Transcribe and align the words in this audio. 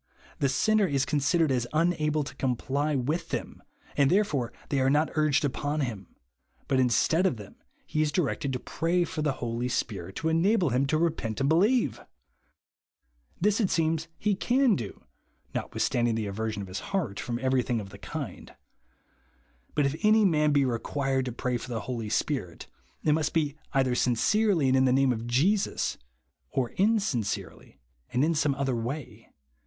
The 0.39 0.49
sinner 0.49 0.87
is 0.87 1.05
considered 1.05 1.51
as 1.51 1.67
unible 1.71 2.25
to 2.25 2.35
comply 2.37 2.95
with 2.95 3.29
them, 3.29 3.61
and 3.95 4.09
therefore 4.09 4.51
they 4.69 4.79
are 4.79 4.89
not 4.89 5.11
urged 5.13 5.45
upon, 5.45 5.81
him; 5.81 6.15
but 6.67 6.79
instead 6.79 7.27
of 7.27 7.37
them, 7.37 7.57
he 7.85 8.01
is 8.01 8.11
directed 8.11 8.51
to 8.53 8.59
pray 8.59 9.03
for 9.03 9.21
the 9.21 9.33
Holy 9.33 9.69
Spirit 9.69 10.15
to 10.15 10.29
enable 10.29 10.71
him 10.71 10.87
to 10.87 10.97
repent 10.97 11.39
and 11.39 11.47
believe! 11.47 12.01
This, 13.39 13.59
l2 13.59 13.59
12G 13.59 13.59
BELIEVE 13.59 13.59
JUST 13.59 13.59
NOW. 13.59 13.63
it 13.85 13.99
soems, 13.99 14.07
he 14.17 14.35
can 14.35 14.75
do, 14.75 15.03
notwithstanding 15.53 16.15
the 16.15 16.25
aversion 16.25 16.63
of 16.63 16.67
his 16.67 16.79
heart 16.79 17.19
from 17.19 17.37
everything 17.37 17.79
of 17.79 17.89
tlic 17.89 18.01
kind. 18.01 18.55
But 19.75 19.85
if 19.85 19.95
any 20.01 20.25
man 20.25 20.51
be 20.51 20.65
required 20.65 21.25
to 21.25 21.31
piay 21.31 21.59
for 21.59 21.69
the 21.69 21.81
Holy 21.81 22.09
Spirit, 22.09 22.65
it 23.03 23.11
must 23.11 23.35
be 23.35 23.55
either 23.73 23.93
sincerely 23.93 24.67
and 24.67 24.75
in 24.77 24.85
the 24.85 24.93
name 24.93 25.13
of 25.13 25.27
Jesus, 25.27 25.99
or 26.49 26.69
in 26.69 26.99
sincerely 26.99 27.79
and 28.11 28.23
in 28.25 28.33
some 28.33 28.55
other 28.55 28.75
way. 28.75 29.29